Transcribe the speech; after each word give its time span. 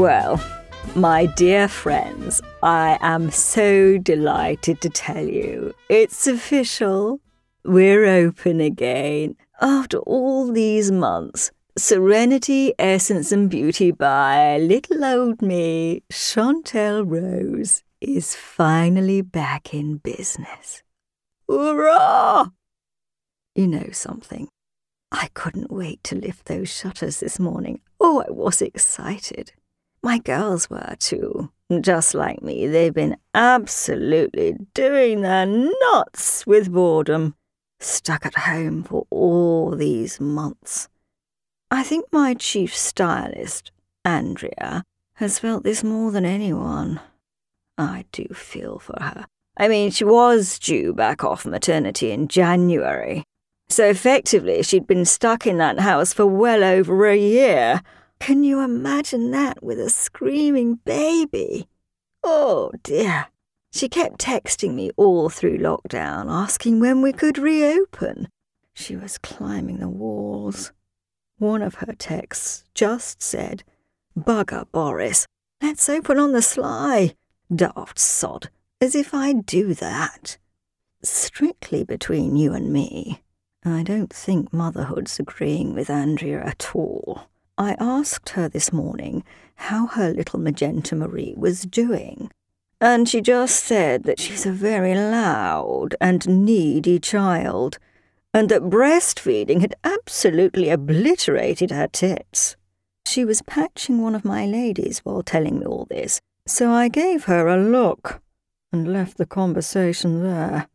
Well, 0.00 0.42
my 0.94 1.26
dear 1.26 1.68
friends, 1.68 2.40
I 2.62 2.96
am 3.02 3.30
so 3.30 3.98
delighted 3.98 4.80
to 4.80 4.88
tell 4.88 5.28
you 5.28 5.74
it's 5.90 6.26
official. 6.26 7.20
We're 7.66 8.06
open 8.06 8.62
again. 8.62 9.36
After 9.60 9.98
all 9.98 10.50
these 10.50 10.90
months, 10.90 11.50
Serenity, 11.76 12.72
Essence 12.78 13.30
and 13.30 13.50
Beauty 13.50 13.90
by 13.90 14.56
little 14.56 15.04
old 15.04 15.42
me, 15.42 16.02
Chantel 16.10 17.04
Rose, 17.06 17.84
is 18.00 18.34
finally 18.34 19.20
back 19.20 19.74
in 19.74 19.98
business. 19.98 20.82
Hurrah! 21.46 22.46
You 23.54 23.66
know 23.66 23.90
something? 23.92 24.48
I 25.12 25.28
couldn't 25.34 25.70
wait 25.70 26.02
to 26.04 26.14
lift 26.14 26.46
those 26.46 26.70
shutters 26.70 27.20
this 27.20 27.38
morning. 27.38 27.82
Oh, 28.00 28.24
I 28.26 28.30
was 28.30 28.62
excited. 28.62 29.52
My 30.02 30.18
girls 30.18 30.70
were 30.70 30.96
too. 30.98 31.50
Just 31.80 32.14
like 32.14 32.42
me, 32.42 32.66
they've 32.66 32.94
been 32.94 33.16
absolutely 33.34 34.54
doing 34.74 35.20
their 35.20 35.46
nuts 35.46 36.46
with 36.46 36.72
boredom, 36.72 37.36
stuck 37.78 38.26
at 38.26 38.34
home 38.34 38.82
for 38.82 39.06
all 39.10 39.76
these 39.76 40.20
months. 40.20 40.88
I 41.70 41.84
think 41.84 42.06
my 42.10 42.34
chief 42.34 42.76
stylist, 42.76 43.70
Andrea, 44.04 44.84
has 45.14 45.38
felt 45.38 45.62
this 45.62 45.84
more 45.84 46.10
than 46.10 46.24
anyone. 46.24 46.98
I 47.78 48.04
do 48.10 48.26
feel 48.34 48.78
for 48.78 49.00
her. 49.00 49.26
I 49.56 49.68
mean, 49.68 49.90
she 49.90 50.04
was 50.04 50.58
due 50.58 50.92
back 50.92 51.22
off 51.22 51.46
maternity 51.46 52.10
in 52.10 52.26
January. 52.26 53.22
So 53.68 53.86
effectively, 53.86 54.62
she'd 54.62 54.86
been 54.86 55.04
stuck 55.04 55.46
in 55.46 55.58
that 55.58 55.78
house 55.78 56.12
for 56.12 56.26
well 56.26 56.64
over 56.64 57.06
a 57.06 57.16
year. 57.16 57.82
Can 58.20 58.44
you 58.44 58.60
imagine 58.60 59.30
that 59.32 59.62
with 59.62 59.80
a 59.80 59.90
screaming 59.90 60.76
baby? 60.84 61.68
Oh 62.22 62.70
dear. 62.82 63.26
She 63.72 63.88
kept 63.88 64.20
texting 64.20 64.74
me 64.74 64.90
all 64.96 65.30
through 65.30 65.58
lockdown, 65.58 66.30
asking 66.30 66.80
when 66.80 67.02
we 67.02 67.12
could 67.12 67.38
reopen. 67.38 68.28
She 68.74 68.94
was 68.94 69.16
climbing 69.16 69.78
the 69.78 69.88
walls. 69.88 70.72
One 71.38 71.62
of 71.62 71.76
her 71.76 71.94
texts 71.94 72.64
just 72.74 73.22
said, 73.22 73.62
Bugger 74.18 74.66
Boris, 74.70 75.26
let's 75.62 75.88
open 75.88 76.18
on 76.18 76.32
the 76.32 76.42
sly. 76.42 77.14
Daft 77.54 77.98
sod, 77.98 78.50
as 78.80 78.94
if 78.94 79.14
I'd 79.14 79.46
do 79.46 79.72
that. 79.74 80.36
Strictly 81.02 81.84
between 81.84 82.36
you 82.36 82.52
and 82.52 82.72
me, 82.72 83.22
I 83.64 83.82
don't 83.82 84.12
think 84.12 84.52
motherhood's 84.52 85.18
agreeing 85.18 85.74
with 85.74 85.88
Andrea 85.88 86.44
at 86.44 86.72
all. 86.74 87.29
I 87.60 87.76
asked 87.78 88.30
her 88.30 88.48
this 88.48 88.72
morning 88.72 89.22
how 89.56 89.88
her 89.88 90.14
little 90.14 90.40
Magenta 90.40 90.96
Marie 90.96 91.34
was 91.36 91.60
doing, 91.64 92.30
and 92.80 93.06
she 93.06 93.20
just 93.20 93.62
said 93.62 94.04
that 94.04 94.18
she's 94.18 94.46
a 94.46 94.50
very 94.50 94.94
loud 94.94 95.94
and 96.00 96.46
needy 96.46 96.98
child, 96.98 97.78
and 98.32 98.48
that 98.48 98.70
breastfeeding 98.70 99.60
had 99.60 99.74
absolutely 99.84 100.70
obliterated 100.70 101.70
her 101.70 101.86
tits. 101.86 102.56
She 103.06 103.26
was 103.26 103.42
patching 103.42 104.00
one 104.00 104.14
of 104.14 104.24
my 104.24 104.46
ladies 104.46 105.00
while 105.00 105.22
telling 105.22 105.58
me 105.58 105.66
all 105.66 105.86
this, 105.90 106.18
so 106.46 106.70
I 106.70 106.88
gave 106.88 107.24
her 107.24 107.46
a 107.46 107.62
look 107.62 108.22
and 108.72 108.90
left 108.90 109.18
the 109.18 109.26
conversation 109.26 110.22
there. 110.22 110.66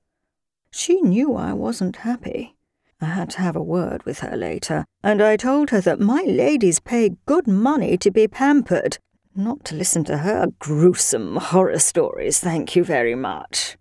She 0.70 1.02
knew 1.02 1.34
I 1.34 1.52
wasn't 1.52 1.96
happy. 1.96 2.56
I 3.02 3.06
had 3.06 3.30
to 3.32 3.42
have 3.42 3.56
a 3.56 3.64
word 3.64 4.04
with 4.04 4.20
her 4.20 4.38
later, 4.38 4.86
and 5.04 5.22
I 5.22 5.36
told 5.36 5.70
her 5.72 5.82
that 5.82 6.00
my 6.00 6.22
ladies 6.22 6.80
pay 6.80 7.18
good 7.26 7.48
money 7.48 7.98
to 7.98 8.10
be 8.10 8.28
pampered, 8.28 8.98
not 9.36 9.66
to 9.66 9.76
listen 9.76 10.04
to 10.06 10.20
her 10.20 10.48
gruesome 10.60 11.36
horror 11.36 11.80
stories, 11.80 12.40
thank 12.40 12.76
you 12.76 12.84
very 12.84 13.16
much. 13.16 13.78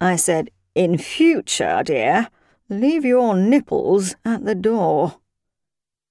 I 0.00 0.16
said, 0.16 0.50
In 0.74 0.98
future, 0.98 1.82
dear, 1.84 2.28
leave 2.68 3.04
your 3.04 3.36
nipples 3.36 4.16
at 4.24 4.44
the 4.44 4.54
door. 4.54 5.18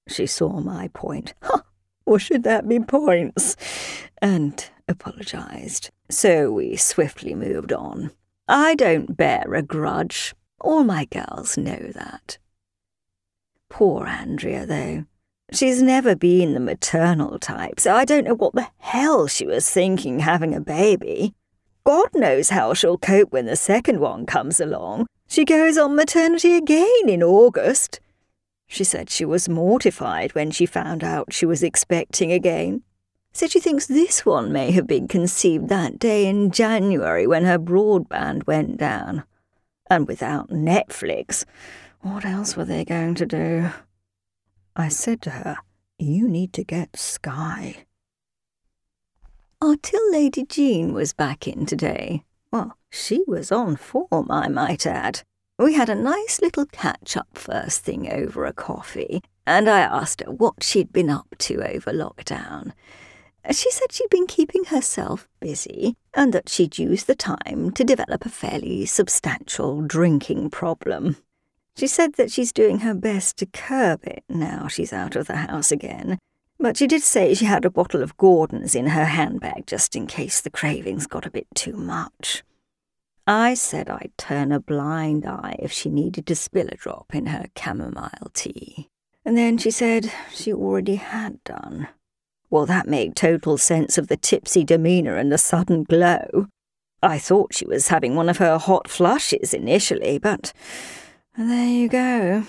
She 0.08 0.26
saw 0.26 0.60
my 0.60 0.88
point. 0.88 1.34
Huh, 1.42 1.62
or 2.06 2.18
should 2.18 2.42
that 2.44 2.66
be 2.66 2.80
points? 2.80 3.54
And 4.22 4.64
apologized. 4.88 5.90
So 6.10 6.50
we 6.50 6.76
swiftly 6.76 7.34
moved 7.34 7.70
on. 7.70 8.12
I 8.48 8.74
don't 8.74 9.14
bear 9.14 9.52
a 9.52 9.60
grudge. 9.60 10.34
All 10.60 10.82
my 10.82 11.04
girls 11.04 11.56
know 11.56 11.92
that. 11.94 12.38
Poor 13.68 14.06
Andrea, 14.06 14.66
though. 14.66 15.04
She's 15.52 15.80
never 15.80 16.14
been 16.14 16.52
the 16.52 16.60
maternal 16.60 17.38
type, 17.38 17.80
so 17.80 17.94
I 17.94 18.04
don't 18.04 18.24
know 18.24 18.34
what 18.34 18.54
the 18.54 18.68
hell 18.78 19.26
she 19.28 19.46
was 19.46 19.68
thinking 19.68 20.20
having 20.20 20.54
a 20.54 20.60
baby. 20.60 21.34
God 21.84 22.08
knows 22.12 22.50
how 22.50 22.74
she'll 22.74 22.98
cope 22.98 23.32
when 23.32 23.46
the 23.46 23.56
second 23.56 24.00
one 24.00 24.26
comes 24.26 24.60
along. 24.60 25.06
She 25.26 25.44
goes 25.44 25.78
on 25.78 25.96
maternity 25.96 26.54
again 26.54 27.08
in 27.08 27.22
August. 27.22 28.00
She 28.66 28.84
said 28.84 29.08
she 29.08 29.24
was 29.24 29.48
mortified 29.48 30.34
when 30.34 30.50
she 30.50 30.66
found 30.66 31.02
out 31.02 31.32
she 31.32 31.46
was 31.46 31.62
expecting 31.62 32.30
again. 32.30 32.82
Said 33.32 33.52
she 33.52 33.60
thinks 33.60 33.86
this 33.86 34.26
one 34.26 34.52
may 34.52 34.72
have 34.72 34.86
been 34.86 35.08
conceived 35.08 35.68
that 35.68 35.98
day 35.98 36.26
in 36.26 36.50
January 36.50 37.26
when 37.26 37.44
her 37.44 37.58
broadband 37.58 38.46
went 38.46 38.76
down 38.76 39.24
and 39.90 40.06
without 40.06 40.50
Netflix. 40.50 41.44
What 42.00 42.24
else 42.24 42.56
were 42.56 42.64
they 42.64 42.84
going 42.84 43.14
to 43.16 43.26
do? 43.26 43.70
I 44.76 44.88
said 44.88 45.20
to 45.22 45.30
her, 45.30 45.58
You 45.98 46.28
need 46.28 46.52
to 46.54 46.64
get 46.64 46.96
Sky. 46.96 47.86
Until 49.60 50.12
Lady 50.12 50.44
Jean 50.44 50.92
was 50.92 51.12
back 51.12 51.48
in 51.48 51.66
today. 51.66 52.22
Well, 52.52 52.76
she 52.90 53.24
was 53.26 53.50
on 53.50 53.76
form, 53.76 54.30
I 54.30 54.48
might 54.48 54.86
add. 54.86 55.22
We 55.58 55.74
had 55.74 55.88
a 55.88 55.94
nice 55.96 56.40
little 56.40 56.66
catch 56.66 57.16
up 57.16 57.36
first 57.36 57.82
thing 57.82 58.10
over 58.10 58.44
a 58.44 58.52
coffee, 58.52 59.20
and 59.44 59.68
I 59.68 59.80
asked 59.80 60.20
her 60.20 60.30
what 60.30 60.62
she'd 60.62 60.92
been 60.92 61.10
up 61.10 61.34
to 61.38 61.62
over 61.62 61.92
lockdown. 61.92 62.72
She 63.50 63.70
said 63.70 63.92
she'd 63.92 64.10
been 64.10 64.26
keeping 64.26 64.64
herself 64.64 65.26
busy 65.40 65.96
and 66.12 66.34
that 66.34 66.50
she'd 66.50 66.78
used 66.78 67.06
the 67.06 67.14
time 67.14 67.70
to 67.72 67.84
develop 67.84 68.26
a 68.26 68.28
fairly 68.28 68.84
substantial 68.84 69.80
drinking 69.80 70.50
problem. 70.50 71.16
She 71.74 71.86
said 71.86 72.14
that 72.14 72.30
she's 72.30 72.52
doing 72.52 72.80
her 72.80 72.94
best 72.94 73.38
to 73.38 73.46
curb 73.46 74.04
it 74.04 74.24
now 74.28 74.68
she's 74.68 74.92
out 74.92 75.16
of 75.16 75.28
the 75.28 75.36
house 75.36 75.72
again, 75.72 76.18
but 76.58 76.76
she 76.76 76.86
did 76.86 77.02
say 77.02 77.32
she 77.32 77.46
had 77.46 77.64
a 77.64 77.70
bottle 77.70 78.02
of 78.02 78.16
Gordon's 78.16 78.74
in 78.74 78.88
her 78.88 79.06
handbag 79.06 79.66
just 79.66 79.96
in 79.96 80.06
case 80.06 80.40
the 80.40 80.50
cravings 80.50 81.06
got 81.06 81.24
a 81.24 81.30
bit 81.30 81.46
too 81.54 81.76
much. 81.76 82.42
I 83.26 83.54
said 83.54 83.88
I'd 83.88 84.12
turn 84.18 84.52
a 84.52 84.60
blind 84.60 85.24
eye 85.24 85.56
if 85.58 85.72
she 85.72 85.88
needed 85.88 86.26
to 86.26 86.34
spill 86.34 86.68
a 86.68 86.76
drop 86.76 87.14
in 87.14 87.26
her 87.26 87.46
chamomile 87.56 88.30
tea. 88.34 88.88
And 89.24 89.36
then 89.36 89.56
she 89.56 89.70
said 89.70 90.12
she 90.32 90.52
already 90.52 90.96
had 90.96 91.42
done. 91.44 91.88
Well, 92.50 92.66
that 92.66 92.88
made 92.88 93.14
total 93.14 93.58
sense 93.58 93.98
of 93.98 94.08
the 94.08 94.16
tipsy 94.16 94.64
demeanour 94.64 95.16
and 95.16 95.30
the 95.30 95.38
sudden 95.38 95.84
glow. 95.84 96.48
I 97.02 97.18
thought 97.18 97.54
she 97.54 97.66
was 97.66 97.88
having 97.88 98.14
one 98.14 98.28
of 98.28 98.38
her 98.38 98.58
hot 98.58 98.88
flushes 98.88 99.54
initially, 99.54 100.18
but 100.18 100.52
there 101.36 101.68
you 101.68 101.88
go. 101.88 102.44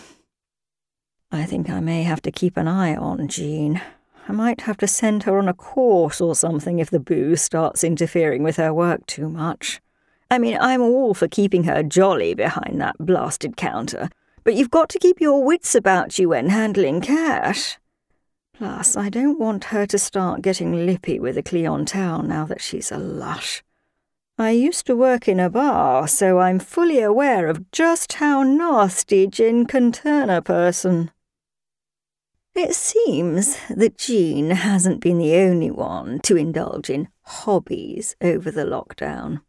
I 1.32 1.46
think 1.46 1.70
I 1.70 1.80
may 1.80 2.04
have 2.04 2.22
to 2.24 2.32
keep 2.32 2.58
an 2.58 2.68
eye 2.68 2.96
on 2.96 3.28
Jean. 3.28 3.82
I 4.28 4.32
might 4.32 4.62
have 4.62 4.78
to 4.78 4.88
send 4.88 5.24
her 5.24 5.38
on 5.38 5.48
a 5.48 5.54
course 5.54 6.22
or 6.22 6.34
something 6.34 6.80
if 6.80 6.90
the 6.90 7.00
booze 7.00 7.42
starts 7.42 7.84
interfering 7.84 8.42
with 8.42 8.56
her 8.56 8.74
work 8.74 9.06
too 9.06 9.30
much. 9.30 9.82
I 10.32 10.38
mean, 10.38 10.58
I'm 10.60 10.82
all 10.82 11.14
for 11.14 11.28
keeping 11.28 11.66
her 11.66 11.84
jolly 11.84 12.34
behind 12.34 12.80
that 12.80 12.96
blasted 13.00 13.58
counter, 13.58 14.10
but 14.44 14.56
you've 14.56 14.72
got 14.72 14.90
to 14.90 15.00
keep 15.00 15.20
your 15.20 15.44
wits 15.44 15.76
about 15.76 16.18
you 16.18 16.30
when 16.30 16.50
handling 16.50 17.02
cash. 17.02 17.78
Plus, 18.60 18.98
I 18.98 19.08
don't 19.08 19.40
want 19.40 19.72
her 19.72 19.86
to 19.86 19.98
start 19.98 20.42
getting 20.42 20.86
lippy 20.86 21.18
with 21.18 21.36
the 21.36 21.42
clientele 21.42 22.22
now 22.24 22.44
that 22.44 22.60
she's 22.60 22.92
a 22.92 22.98
lush. 22.98 23.64
I 24.38 24.50
used 24.52 24.86
to 24.88 24.98
work 24.98 25.30
in 25.30 25.40
a 25.40 25.50
bar, 25.50 26.10
so 26.10 26.40
I'm 26.40 26.60
fully 26.60 27.00
aware 27.00 27.48
of 27.48 27.72
just 27.72 28.12
how 28.12 28.44
nasty 28.44 29.28
gin 29.28 29.66
can 29.66 29.94
turn 29.94 30.30
a 30.30 30.42
person. 30.42 31.12
It 32.54 32.76
seems 32.76 33.58
that 33.70 33.98
Jean 33.98 34.50
hasn't 34.50 35.00
been 35.00 35.20
the 35.20 35.38
only 35.38 35.72
one 35.72 36.20
to 36.24 36.36
indulge 36.36 36.90
in 36.90 37.08
hobbies 37.22 38.18
over 38.20 38.52
the 38.52 38.66
lockdown. 38.66 39.40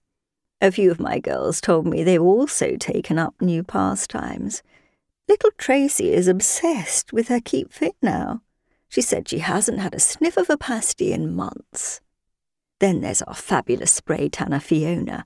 A 0.60 0.70
few 0.70 0.88
of 0.88 1.00
my 1.00 1.18
girls 1.18 1.60
told 1.60 1.84
me 1.84 2.04
they've 2.04 2.22
also 2.22 2.76
taken 2.76 3.18
up 3.18 3.34
new 3.40 3.64
pastimes. 3.64 4.62
Little 5.28 5.50
Tracy 5.58 6.12
is 6.12 6.28
obsessed 6.28 7.12
with 7.12 7.26
her 7.26 7.40
Keep 7.40 7.72
Fit 7.72 7.96
now. 8.00 8.42
She 8.90 9.00
said 9.00 9.28
she 9.28 9.38
hasn't 9.38 9.78
had 9.78 9.94
a 9.94 10.00
sniff 10.00 10.36
of 10.36 10.50
a 10.50 10.58
pasty 10.58 11.12
in 11.12 11.34
months. 11.34 12.00
Then 12.80 13.00
there's 13.00 13.22
our 13.22 13.34
fabulous 13.34 13.92
spray 13.92 14.28
tanner 14.28 14.58
Fiona. 14.58 15.24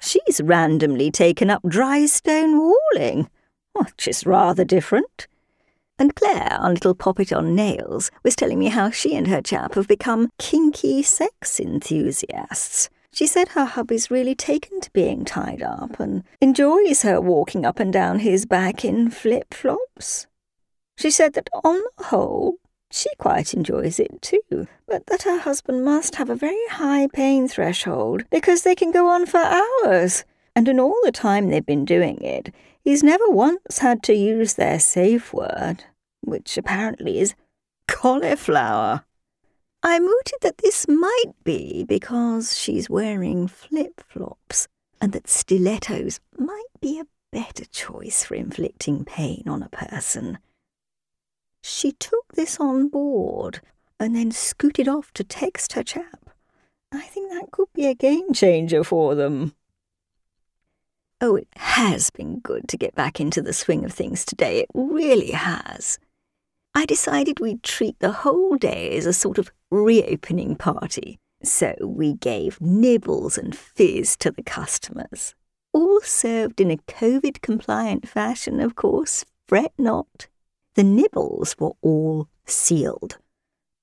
She's 0.00 0.40
randomly 0.40 1.10
taken 1.10 1.50
up 1.50 1.62
dry 1.66 2.06
stone 2.06 2.58
walling, 2.58 3.28
which 3.72 4.06
is 4.06 4.24
rather 4.24 4.64
different. 4.64 5.26
And 5.98 6.14
Claire, 6.14 6.56
our 6.60 6.72
little 6.72 6.94
poppet 6.94 7.32
on 7.32 7.56
nails, 7.56 8.10
was 8.22 8.36
telling 8.36 8.58
me 8.58 8.68
how 8.68 8.90
she 8.90 9.16
and 9.16 9.26
her 9.26 9.42
chap 9.42 9.74
have 9.74 9.88
become 9.88 10.30
kinky 10.38 11.02
sex 11.02 11.58
enthusiasts. 11.58 12.88
She 13.12 13.26
said 13.26 13.48
her 13.48 13.64
hubby's 13.64 14.10
really 14.10 14.34
taken 14.34 14.80
to 14.80 14.90
being 14.92 15.24
tied 15.24 15.62
up 15.62 15.98
and 15.98 16.22
enjoys 16.40 17.02
her 17.02 17.20
walking 17.20 17.66
up 17.66 17.80
and 17.80 17.92
down 17.92 18.20
his 18.20 18.46
back 18.46 18.84
in 18.84 19.10
flip 19.10 19.52
flops. 19.52 20.26
She 20.96 21.10
said 21.10 21.34
that 21.34 21.50
on 21.64 21.82
the 21.98 22.04
whole, 22.04 22.56
she 22.94 23.08
quite 23.18 23.54
enjoys 23.54 23.98
it 23.98 24.20
too, 24.20 24.68
but 24.86 25.06
that 25.06 25.22
her 25.22 25.38
husband 25.38 25.84
must 25.84 26.16
have 26.16 26.30
a 26.30 26.36
very 26.36 26.66
high 26.70 27.08
pain 27.12 27.48
threshold 27.48 28.24
because 28.30 28.62
they 28.62 28.74
can 28.74 28.90
go 28.90 29.08
on 29.08 29.26
for 29.26 29.38
hours. 29.38 30.24
And 30.54 30.68
in 30.68 30.78
all 30.78 30.96
the 31.02 31.12
time 31.12 31.48
they've 31.48 31.64
been 31.64 31.84
doing 31.84 32.20
it, 32.22 32.54
he's 32.84 33.02
never 33.02 33.28
once 33.28 33.78
had 33.78 34.02
to 34.04 34.14
use 34.14 34.54
their 34.54 34.78
safe 34.78 35.32
word, 35.32 35.84
which 36.20 36.58
apparently 36.58 37.18
is 37.18 37.34
cauliflower. 37.88 39.04
I 39.82 39.98
mooted 39.98 40.40
that 40.42 40.58
this 40.58 40.86
might 40.86 41.32
be 41.42 41.84
because 41.84 42.56
she's 42.56 42.90
wearing 42.90 43.48
flip 43.48 44.02
flops 44.06 44.68
and 45.00 45.12
that 45.12 45.28
stilettos 45.28 46.20
might 46.38 46.62
be 46.80 47.00
a 47.00 47.06
better 47.32 47.64
choice 47.64 48.22
for 48.22 48.34
inflicting 48.34 49.04
pain 49.04 49.44
on 49.46 49.62
a 49.62 49.68
person. 49.68 50.38
She 51.62 51.92
took 51.92 52.34
this 52.34 52.58
on 52.58 52.88
board 52.88 53.60
and 53.98 54.16
then 54.16 54.32
scooted 54.32 54.88
off 54.88 55.12
to 55.14 55.24
text 55.24 55.74
her 55.74 55.82
chap. 55.82 56.30
I 56.90 57.02
think 57.02 57.30
that 57.30 57.50
could 57.52 57.72
be 57.72 57.86
a 57.86 57.94
game 57.94 58.32
changer 58.32 58.84
for 58.84 59.14
them. 59.14 59.54
Oh, 61.20 61.36
it 61.36 61.48
has 61.54 62.10
been 62.10 62.40
good 62.40 62.68
to 62.68 62.76
get 62.76 62.96
back 62.96 63.20
into 63.20 63.40
the 63.40 63.52
swing 63.52 63.84
of 63.84 63.92
things 63.92 64.24
today. 64.24 64.58
It 64.58 64.68
really 64.74 65.30
has. 65.30 66.00
I 66.74 66.84
decided 66.84 67.38
we'd 67.38 67.62
treat 67.62 67.98
the 68.00 68.10
whole 68.10 68.56
day 68.56 68.96
as 68.96 69.06
a 69.06 69.12
sort 69.12 69.38
of 69.38 69.52
reopening 69.70 70.56
party. 70.56 71.20
So 71.44 71.74
we 71.80 72.14
gave 72.14 72.60
nibbles 72.60 73.38
and 73.38 73.56
fizz 73.56 74.16
to 74.18 74.32
the 74.32 74.42
customers. 74.42 75.34
All 75.72 76.00
served 76.00 76.60
in 76.60 76.70
a 76.70 76.76
COVID 76.76 77.40
compliant 77.40 78.08
fashion, 78.08 78.58
of 78.60 78.74
course, 78.74 79.24
fret 79.46 79.72
not. 79.78 80.26
The 80.74 80.84
nibbles 80.84 81.56
were 81.58 81.72
all 81.82 82.28
sealed, 82.46 83.18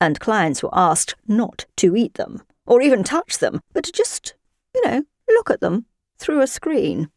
and 0.00 0.20
clients 0.20 0.62
were 0.62 0.70
asked 0.72 1.14
not 1.26 1.66
to 1.76 1.94
eat 1.94 2.14
them, 2.14 2.42
or 2.66 2.82
even 2.82 3.04
touch 3.04 3.38
them, 3.38 3.60
but 3.72 3.84
to 3.84 3.92
just, 3.92 4.34
you 4.74 4.84
know, 4.86 5.04
look 5.28 5.50
at 5.50 5.60
them 5.60 5.86
through 6.18 6.40
a 6.40 6.46
screen. 6.46 7.10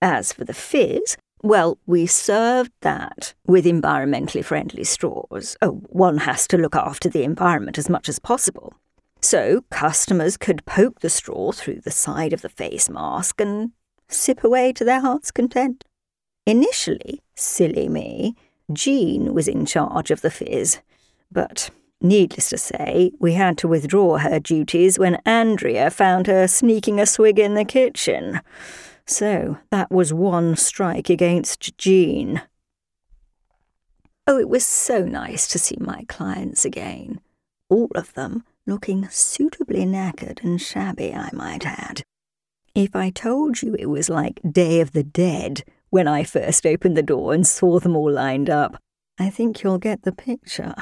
As 0.00 0.32
for 0.32 0.44
the 0.44 0.54
fizz, 0.54 1.16
well, 1.42 1.78
we 1.86 2.06
served 2.06 2.72
that 2.80 3.34
with 3.46 3.64
environmentally 3.64 4.44
friendly 4.44 4.84
straws. 4.84 5.56
Oh, 5.62 5.82
one 5.88 6.18
has 6.18 6.46
to 6.48 6.58
look 6.58 6.74
after 6.74 7.08
the 7.08 7.22
environment 7.22 7.78
as 7.78 7.88
much 7.88 8.08
as 8.08 8.18
possible. 8.18 8.74
So 9.20 9.64
customers 9.70 10.36
could 10.36 10.64
poke 10.66 11.00
the 11.00 11.10
straw 11.10 11.52
through 11.52 11.80
the 11.80 11.90
side 11.90 12.32
of 12.32 12.42
the 12.42 12.48
face 12.48 12.88
mask 12.88 13.40
and 13.40 13.72
sip 14.08 14.44
away 14.44 14.72
to 14.72 14.84
their 14.84 15.00
heart's 15.00 15.30
content. 15.30 15.84
Initially, 16.46 17.22
silly 17.36 17.88
me, 17.88 18.34
Jean 18.72 19.34
was 19.34 19.48
in 19.48 19.64
charge 19.64 20.10
of 20.10 20.20
the 20.20 20.30
fizz, 20.30 20.80
but 21.30 21.70
needless 22.00 22.50
to 22.50 22.58
say, 22.58 23.12
we 23.18 23.32
had 23.34 23.56
to 23.58 23.68
withdraw 23.68 24.18
her 24.18 24.38
duties 24.38 24.98
when 24.98 25.20
Andrea 25.24 25.90
found 25.90 26.26
her 26.26 26.46
sneaking 26.46 27.00
a 27.00 27.06
swig 27.06 27.38
in 27.38 27.54
the 27.54 27.64
kitchen. 27.64 28.40
So 29.06 29.58
that 29.70 29.90
was 29.90 30.12
one 30.12 30.54
strike 30.56 31.08
against 31.08 31.76
Jean. 31.78 32.42
Oh, 34.26 34.38
it 34.38 34.48
was 34.48 34.66
so 34.66 35.04
nice 35.04 35.48
to 35.48 35.58
see 35.58 35.78
my 35.80 36.04
clients 36.06 36.66
again. 36.66 37.20
All 37.70 37.90
of 37.94 38.12
them 38.12 38.44
looking 38.66 39.08
suitably 39.08 39.86
knackered 39.86 40.44
and 40.44 40.60
shabby, 40.60 41.14
I 41.14 41.30
might 41.32 41.64
add. 41.64 42.02
If 42.74 42.94
I 42.94 43.08
told 43.08 43.62
you 43.62 43.74
it 43.74 43.86
was 43.86 44.10
like 44.10 44.40
Day 44.48 44.80
of 44.80 44.92
the 44.92 45.02
Dead 45.02 45.64
when 45.90 46.08
I 46.08 46.24
first 46.24 46.66
opened 46.66 46.96
the 46.96 47.02
door 47.02 47.32
and 47.32 47.46
saw 47.46 47.78
them 47.78 47.96
all 47.96 48.10
lined 48.10 48.50
up, 48.50 48.80
I 49.18 49.30
think 49.30 49.62
you'll 49.62 49.78
get 49.78 50.02
the 50.02 50.12
picture. 50.12 50.74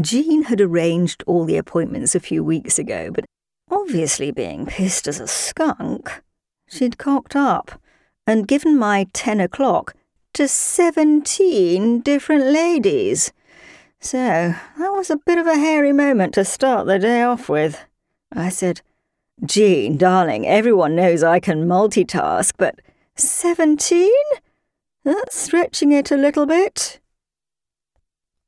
Jean 0.00 0.44
had 0.44 0.60
arranged 0.60 1.24
all 1.26 1.44
the 1.44 1.56
appointments 1.56 2.14
a 2.14 2.20
few 2.20 2.44
weeks 2.44 2.78
ago, 2.78 3.10
but 3.10 3.24
obviously 3.70 4.30
being 4.30 4.66
pissed 4.66 5.08
as 5.08 5.20
a 5.20 5.26
skunk, 5.26 6.22
she'd 6.68 6.98
cocked 6.98 7.34
up 7.34 7.80
and 8.26 8.48
given 8.48 8.78
my 8.78 9.06
ten 9.12 9.40
o'clock 9.40 9.94
to 10.34 10.46
seventeen 10.46 12.00
different 12.00 12.44
ladies. 12.44 13.32
So 14.00 14.18
that 14.18 14.92
was 14.92 15.10
a 15.10 15.16
bit 15.16 15.38
of 15.38 15.46
a 15.46 15.56
hairy 15.56 15.92
moment 15.92 16.34
to 16.34 16.44
start 16.44 16.86
the 16.86 16.98
day 16.98 17.22
off 17.22 17.48
with. 17.48 17.84
I 18.32 18.48
said, 18.48 18.82
Jean, 19.44 19.96
darling, 19.96 20.46
everyone 20.46 20.94
knows 20.94 21.22
I 21.22 21.40
can 21.40 21.66
multitask, 21.66 22.52
but 22.56 22.78
seventeen? 23.20 24.10
That's 25.04 25.38
stretching 25.38 25.92
it 25.92 26.10
a 26.10 26.16
little 26.16 26.46
bit. 26.46 27.00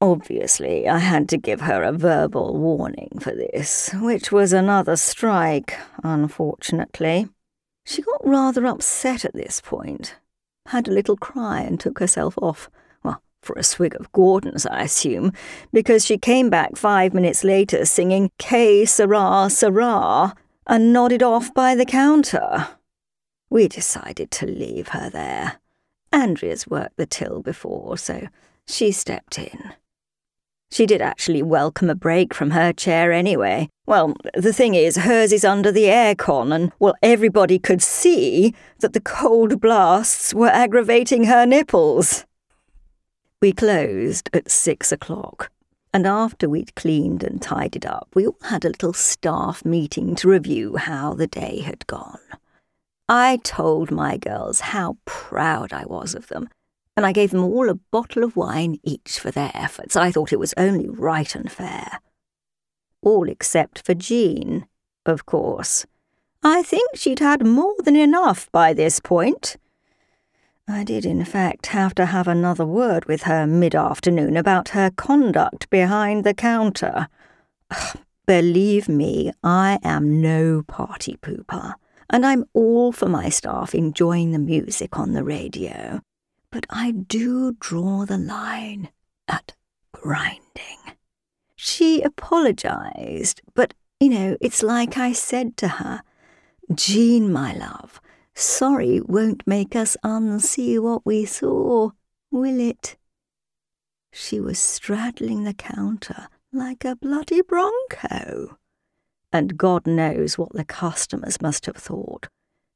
Obviously, 0.02 0.88
I 0.88 0.98
had 0.98 1.28
to 1.28 1.36
give 1.36 1.60
her 1.62 1.82
a 1.82 1.92
verbal 1.92 2.58
warning 2.58 3.18
for 3.20 3.32
this, 3.34 3.90
which 3.94 4.32
was 4.32 4.52
another 4.52 4.96
strike, 4.96 5.78
unfortunately. 6.02 7.28
She 7.84 8.00
got 8.02 8.26
rather 8.26 8.66
upset 8.66 9.24
at 9.24 9.34
this 9.34 9.60
point, 9.60 10.16
had 10.66 10.88
a 10.88 10.92
little 10.92 11.16
cry 11.16 11.60
and 11.60 11.78
took 11.78 11.98
herself 11.98 12.34
off. 12.40 12.70
Well, 13.02 13.22
for 13.42 13.56
a 13.58 13.62
swig 13.62 13.94
of 13.96 14.10
Gordon's, 14.12 14.64
I 14.64 14.82
assume, 14.82 15.32
because 15.72 16.06
she 16.06 16.16
came 16.16 16.48
back 16.48 16.76
five 16.76 17.12
minutes 17.12 17.44
later 17.44 17.84
singing 17.84 18.30
Que 18.38 18.86
Sera 18.86 19.48
Sera 19.50 20.34
and 20.66 20.92
nodded 20.92 21.22
off 21.22 21.52
by 21.52 21.74
the 21.74 21.86
counter. 21.86 22.68
We 23.50 23.66
decided 23.66 24.30
to 24.30 24.46
leave 24.46 24.88
her 24.88 25.10
there. 25.10 25.60
Andrea's 26.12 26.68
worked 26.68 26.96
the 26.96 27.06
till 27.06 27.42
before, 27.42 27.98
so 27.98 28.28
she 28.66 28.92
stepped 28.92 29.38
in. 29.38 29.74
She 30.70 30.86
did 30.86 31.02
actually 31.02 31.42
welcome 31.42 31.90
a 31.90 31.96
break 31.96 32.32
from 32.32 32.52
her 32.52 32.72
chair 32.72 33.10
anyway. 33.10 33.68
Well, 33.86 34.14
the 34.34 34.52
thing 34.52 34.76
is, 34.76 34.98
hers 34.98 35.32
is 35.32 35.44
under 35.44 35.72
the 35.72 35.86
aircon, 35.86 36.54
and, 36.54 36.70
well, 36.78 36.94
everybody 37.02 37.58
could 37.58 37.82
see 37.82 38.54
that 38.78 38.92
the 38.92 39.00
cold 39.00 39.60
blasts 39.60 40.32
were 40.32 40.48
aggravating 40.48 41.24
her 41.24 41.44
nipples. 41.44 42.24
We 43.42 43.52
closed 43.52 44.30
at 44.32 44.48
six 44.48 44.92
o'clock, 44.92 45.50
and 45.92 46.06
after 46.06 46.48
we'd 46.48 46.76
cleaned 46.76 47.24
and 47.24 47.42
tidied 47.42 47.84
up, 47.84 48.08
we 48.14 48.28
all 48.28 48.36
had 48.42 48.64
a 48.64 48.68
little 48.68 48.92
staff 48.92 49.64
meeting 49.64 50.14
to 50.16 50.28
review 50.28 50.76
how 50.76 51.14
the 51.14 51.26
day 51.26 51.62
had 51.62 51.84
gone. 51.88 52.20
I 53.12 53.40
told 53.42 53.90
my 53.90 54.16
girls 54.16 54.60
how 54.60 54.96
proud 55.04 55.72
I 55.72 55.84
was 55.84 56.14
of 56.14 56.28
them 56.28 56.48
and 56.96 57.04
I 57.04 57.10
gave 57.10 57.32
them 57.32 57.42
all 57.42 57.68
a 57.68 57.74
bottle 57.74 58.22
of 58.22 58.36
wine 58.36 58.78
each 58.84 59.18
for 59.18 59.32
their 59.32 59.50
efforts. 59.52 59.96
I 59.96 60.12
thought 60.12 60.32
it 60.32 60.38
was 60.38 60.54
only 60.56 60.88
right 60.88 61.34
and 61.34 61.50
fair. 61.50 61.98
All 63.02 63.28
except 63.28 63.84
for 63.84 63.94
Jean, 63.94 64.64
of 65.04 65.26
course. 65.26 65.86
I 66.44 66.62
think 66.62 66.90
she'd 66.94 67.18
had 67.18 67.44
more 67.44 67.74
than 67.84 67.96
enough 67.96 68.48
by 68.52 68.72
this 68.72 69.00
point. 69.00 69.56
I 70.68 70.84
did, 70.84 71.04
in 71.04 71.24
fact, 71.24 71.66
have 71.66 71.96
to 71.96 72.06
have 72.06 72.28
another 72.28 72.64
word 72.64 73.06
with 73.06 73.22
her 73.22 73.44
mid 73.44 73.74
afternoon 73.74 74.36
about 74.36 74.68
her 74.68 74.88
conduct 74.88 75.68
behind 75.68 76.22
the 76.22 76.32
counter. 76.34 77.08
Believe 78.26 78.88
me, 78.88 79.32
I 79.42 79.80
am 79.82 80.20
no 80.20 80.62
party 80.62 81.16
pooper, 81.20 81.74
and 82.10 82.26
I'm 82.26 82.44
all 82.52 82.92
for 82.92 83.08
my 83.08 83.28
staff 83.28 83.74
enjoying 83.74 84.32
the 84.32 84.38
music 84.38 84.98
on 84.98 85.12
the 85.12 85.24
radio 85.24 86.00
but 86.50 86.66
I 86.68 86.90
do 86.90 87.52
draw 87.60 88.04
the 88.04 88.18
line 88.18 88.90
at 89.28 89.54
grinding. 89.92 90.78
She 91.54 92.02
apologized, 92.02 93.40
but, 93.54 93.74
you 94.00 94.08
know, 94.08 94.36
it's 94.40 94.62
like 94.62 94.98
I 94.98 95.12
said 95.12 95.56
to 95.58 95.68
her, 95.68 96.02
Jean, 96.74 97.32
my 97.32 97.52
love, 97.54 98.00
sorry 98.34 99.00
won't 99.00 99.46
make 99.46 99.76
us 99.76 99.96
unsee 100.04 100.80
what 100.80 101.04
we 101.04 101.24
saw, 101.24 101.90
will 102.30 102.60
it? 102.60 102.96
She 104.12 104.40
was 104.40 104.58
straddling 104.58 105.44
the 105.44 105.54
counter 105.54 106.28
like 106.52 106.84
a 106.84 106.96
bloody 106.96 107.42
bronco. 107.42 108.58
And 109.32 109.56
God 109.56 109.86
knows 109.86 110.36
what 110.36 110.52
the 110.52 110.64
customers 110.64 111.40
must 111.40 111.66
have 111.66 111.76
thought 111.76 112.28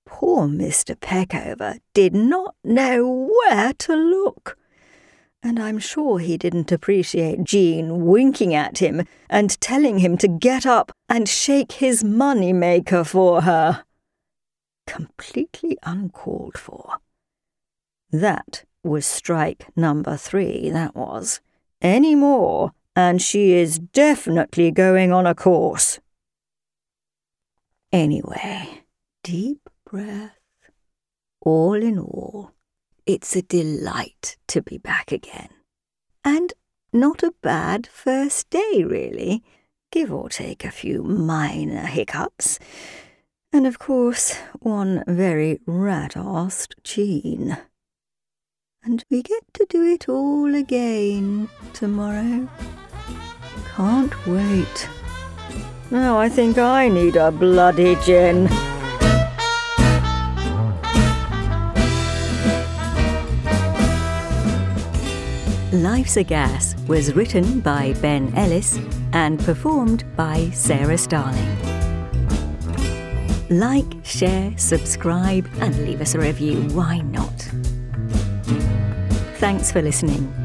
Poor 0.06 0.46
Mr. 0.46 0.94
Peckover 0.94 1.78
did 1.94 2.14
not 2.14 2.54
know 2.62 3.30
where 3.32 3.72
to 3.72 3.96
look. 3.96 4.58
And 5.42 5.58
I'm 5.58 5.78
sure 5.78 6.18
he 6.18 6.36
didn't 6.36 6.72
appreciate 6.72 7.44
Jean 7.44 8.06
winking 8.06 8.54
at 8.54 8.78
him 8.78 9.06
and 9.28 9.60
telling 9.60 9.98
him 9.98 10.16
to 10.18 10.28
get 10.28 10.64
up 10.64 10.92
and 11.08 11.28
shake 11.28 11.72
his 11.72 12.04
money 12.04 12.52
maker 12.52 13.04
for 13.04 13.42
her. 13.42 13.84
Completely 14.86 15.76
uncalled 15.82 16.58
for. 16.58 16.98
That 18.10 18.64
was 18.82 19.06
strike 19.06 19.66
number 19.74 20.16
three, 20.16 20.70
that 20.70 20.94
was. 20.94 21.40
Any 21.82 22.14
more, 22.14 22.72
and 22.94 23.20
she 23.20 23.52
is 23.52 23.78
definitely 23.78 24.70
going 24.70 25.12
on 25.12 25.26
a 25.26 25.34
course. 25.34 25.98
Anyway, 27.94 28.82
deep 29.22 29.70
breath. 29.88 30.36
All 31.40 31.74
in 31.74 31.96
all, 31.96 32.50
it's 33.06 33.36
a 33.36 33.42
delight 33.42 34.36
to 34.48 34.60
be 34.60 34.78
back 34.78 35.12
again. 35.12 35.50
And 36.24 36.52
not 36.92 37.22
a 37.22 37.34
bad 37.40 37.86
first 37.86 38.50
day, 38.50 38.82
really, 38.84 39.44
give 39.92 40.12
or 40.12 40.28
take 40.28 40.64
a 40.64 40.72
few 40.72 41.04
minor 41.04 41.86
hiccups. 41.86 42.58
And 43.52 43.64
of 43.64 43.78
course, 43.78 44.38
one 44.58 45.04
very 45.06 45.60
rat-assed 45.64 46.74
Jean. 46.82 47.58
And 48.82 49.04
we 49.08 49.22
get 49.22 49.44
to 49.52 49.66
do 49.68 49.84
it 49.84 50.08
all 50.08 50.52
again 50.56 51.48
tomorrow. 51.72 52.48
Can't 53.76 54.26
wait. 54.26 54.88
Now 55.90 56.18
I 56.18 56.28
think 56.28 56.58
I 56.58 56.88
need 56.88 57.16
a 57.16 57.30
bloody 57.30 57.96
gin. 57.96 58.48
Life's 65.82 66.16
a 66.16 66.22
Gas 66.22 66.74
was 66.86 67.14
written 67.14 67.60
by 67.60 67.94
Ben 68.00 68.32
Ellis 68.34 68.78
and 69.12 69.38
performed 69.40 70.04
by 70.16 70.50
Sarah 70.50 70.98
Starling. 70.98 71.58
Like, 73.50 73.84
share, 74.04 74.56
subscribe, 74.56 75.48
and 75.60 75.76
leave 75.84 76.00
us 76.00 76.14
a 76.14 76.18
review. 76.18 76.62
Why 76.70 76.98
not? 76.98 77.48
Thanks 79.38 79.70
for 79.70 79.82
listening. 79.82 80.43